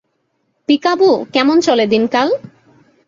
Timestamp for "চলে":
1.61-1.85